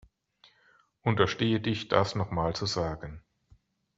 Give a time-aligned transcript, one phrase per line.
[1.03, 3.21] Unterstehe dich, das noch mal zu sagen!